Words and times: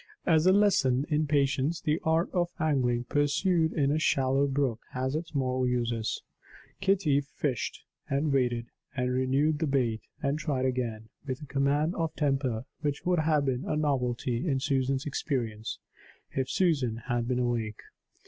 As 0.25 0.47
a 0.47 0.51
lesson 0.51 1.05
in 1.09 1.27
patience, 1.27 1.79
the 1.79 1.99
art 2.03 2.31
of 2.31 2.49
angling 2.59 3.03
pursued 3.03 3.71
in 3.71 3.91
a 3.91 3.99
shallow 3.99 4.47
brook 4.47 4.81
has 4.93 5.13
its 5.13 5.35
moral 5.35 5.67
uses. 5.67 6.23
Kitty 6.79 7.21
fished, 7.21 7.83
and 8.09 8.33
waited, 8.33 8.65
and 8.95 9.11
renewed 9.11 9.59
the 9.59 9.67
bait 9.67 10.01
and 10.19 10.39
tried 10.39 10.65
again, 10.65 11.09
with 11.27 11.43
a 11.43 11.45
command 11.45 11.93
of 11.93 12.15
temper 12.15 12.65
which 12.81 13.05
would 13.05 13.19
have 13.19 13.45
been 13.45 13.63
a 13.65 13.75
novelty 13.77 14.47
in 14.49 14.59
Susan's 14.59 15.05
experience, 15.05 15.77
if 16.31 16.49
Susan 16.49 16.97
had 17.05 17.27
been 17.27 17.37
awake. 17.37 17.81